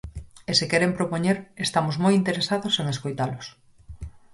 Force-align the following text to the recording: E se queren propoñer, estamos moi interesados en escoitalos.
E 0.49 0.51
se 0.59 0.65
queren 0.71 0.95
propoñer, 0.97 1.37
estamos 1.65 1.95
moi 2.03 2.13
interesados 2.21 2.73
en 2.81 2.85
escoitalos. 2.93 3.45